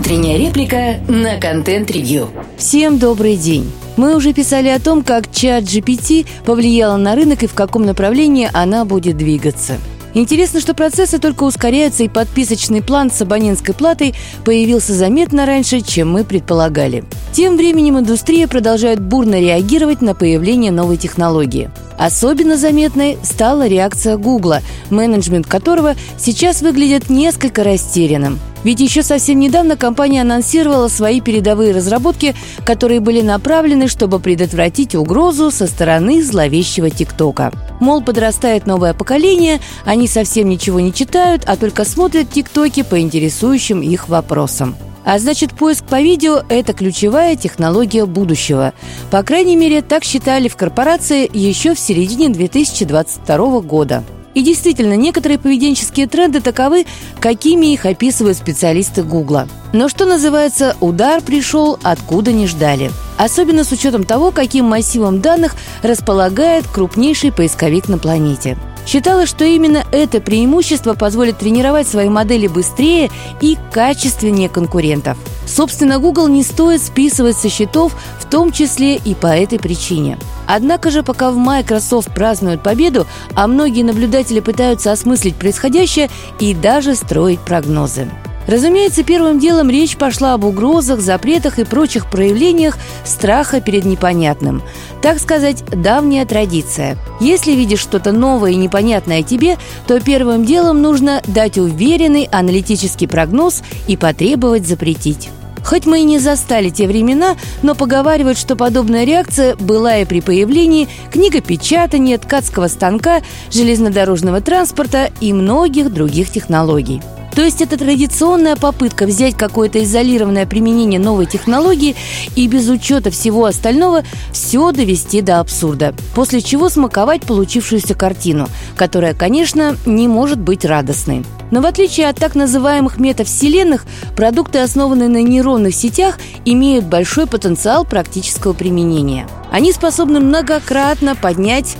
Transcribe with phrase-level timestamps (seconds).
[0.00, 2.30] Утренняя реплика на контент-ревью.
[2.56, 3.70] Всем добрый день.
[3.98, 8.48] Мы уже писали о том, как чат GPT повлияла на рынок и в каком направлении
[8.54, 9.74] она будет двигаться.
[10.14, 16.10] Интересно, что процессы только ускоряются, и подписочный план с абонентской платой появился заметно раньше, чем
[16.10, 17.04] мы предполагали.
[17.34, 21.70] Тем временем индустрия продолжает бурно реагировать на появление новой технологии.
[21.98, 28.40] Особенно заметной стала реакция Гугла, менеджмент которого сейчас выглядит несколько растерянным.
[28.64, 35.50] Ведь еще совсем недавно компания анонсировала свои передовые разработки, которые были направлены, чтобы предотвратить угрозу
[35.50, 37.52] со стороны зловещего ТикТока.
[37.80, 43.80] Мол, подрастает новое поколение, они совсем ничего не читают, а только смотрят ТикТоки по интересующим
[43.80, 44.76] их вопросам.
[45.04, 48.74] А значит, поиск по видео– это ключевая технология будущего.
[49.10, 54.04] По крайней мере, так считали в корпорации еще в середине 2022 года.
[54.34, 56.86] И действительно, некоторые поведенческие тренды таковы,
[57.20, 59.48] какими их описывают специалисты Гугла.
[59.72, 62.90] Но что называется, удар пришел, откуда не ждали.
[63.18, 68.56] Особенно с учетом того, каким массивом данных располагает крупнейший поисковик на планете.
[68.86, 75.16] Считалось, что именно это преимущество позволит тренировать свои модели быстрее и качественнее конкурентов.
[75.46, 80.18] Собственно, Google не стоит списывать со счетов, в том числе и по этой причине.
[80.46, 86.94] Однако же, пока в Microsoft празднуют победу, а многие наблюдатели пытаются осмыслить происходящее и даже
[86.94, 88.10] строить прогнозы.
[88.50, 94.60] Разумеется, первым делом речь пошла об угрозах, запретах и прочих проявлениях страха перед непонятным.
[95.02, 96.98] Так сказать, давняя традиция.
[97.20, 103.62] Если видишь что-то новое и непонятное тебе, то первым делом нужно дать уверенный аналитический прогноз
[103.86, 105.30] и потребовать запретить.
[105.64, 110.20] Хоть мы и не застали те времена, но поговаривают, что подобная реакция была и при
[110.20, 113.20] появлении книгопечатания, ткацкого станка,
[113.52, 117.00] железнодорожного транспорта и многих других технологий.
[117.40, 121.96] То есть это традиционная попытка взять какое-то изолированное применение новой технологии
[122.36, 129.14] и без учета всего остального все довести до абсурда, после чего смаковать получившуюся картину, которая,
[129.14, 131.24] конечно, не может быть радостной.
[131.50, 137.86] Но в отличие от так называемых метавселенных, продукты, основанные на нейронных сетях, имеют большой потенциал
[137.86, 139.26] практического применения.
[139.50, 141.78] Они способны многократно поднять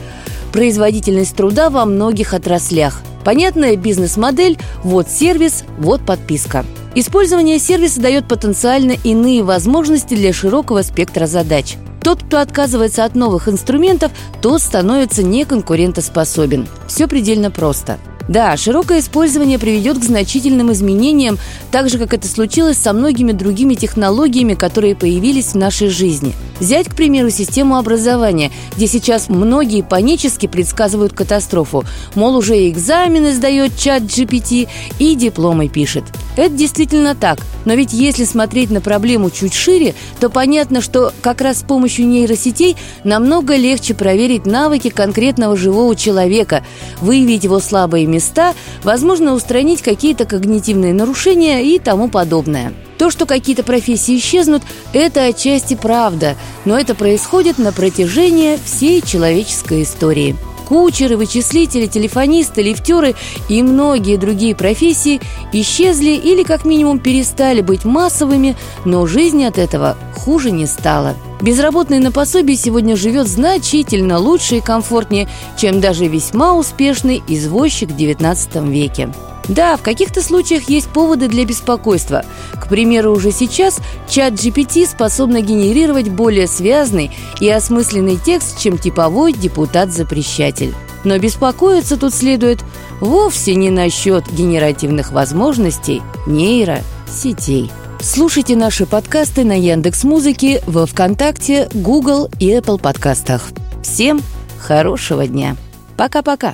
[0.55, 6.65] производительность труда во многих отраслях, Понятная бизнес-модель– вот сервис, вот подписка.
[6.95, 11.77] Использование сервиса дает потенциально иные возможности для широкого спектра задач.
[12.03, 14.11] Тот, кто отказывается от новых инструментов,
[14.41, 16.67] тот становится неконкурентоспособен.
[16.89, 17.99] Все предельно просто–
[18.29, 21.39] да, широкое использование приведет к значительным изменениям,
[21.71, 26.35] так же, как это случилось со многими другими технологиями, которые появились в нашей жизни.
[26.59, 31.85] Взять, к примеру, систему образования, где сейчас многие панически предсказывают катастрофу.
[32.15, 36.05] Мол, уже и экзамены сдает чат GPT и дипломы пишет.
[36.37, 37.39] Это действительно так.
[37.65, 42.07] Но ведь если смотреть на проблему чуть шире, то понятно, что как раз с помощью
[42.07, 46.65] нейросетей намного легче проверить навыки конкретного живого человека,
[47.01, 52.73] выявить его слабые места, возможно, устранить какие-то когнитивные нарушения и тому подобное.
[52.99, 59.85] То, что какие-то профессии исчезнут, это отчасти правда, но это происходит на протяжении всей человеческой
[59.85, 60.37] истории–
[60.71, 63.17] Кучеры, вычислители, телефонисты, лифтеры
[63.49, 65.21] и многие другие профессии
[65.53, 71.17] исчезли или как минимум перестали быть массовыми, но жизнь от этого хуже не стала.
[71.41, 77.97] Безработный на пособии сегодня живет значительно лучше и комфортнее, чем даже весьма успешный извозчик в
[77.97, 79.13] XIX веке.
[79.51, 82.25] Да, в каких-то случаях есть поводы для беспокойства.
[82.55, 89.33] К примеру, уже сейчас чат GPT способна генерировать более связный и осмысленный текст, чем типовой
[89.33, 90.73] депутат-запрещатель.
[91.03, 92.61] Но беспокоиться тут следует
[93.01, 97.73] вовсе не насчет генеративных возможностей нейросетей.
[98.01, 103.49] Слушайте наши подкасты на Яндекс Музыке, во ВКонтакте, Google и Apple подкастах.
[103.83, 104.23] Всем
[104.61, 105.57] хорошего дня.
[105.97, 106.49] Пока-пока.